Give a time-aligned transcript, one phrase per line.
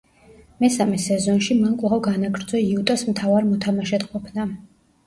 [0.63, 4.51] მესამე სეზონში მან კვლავ განაგრძო იუტას მთავარ მოთამაშედ ყოფნა.